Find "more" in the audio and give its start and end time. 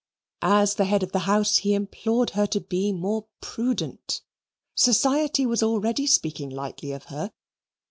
2.91-3.27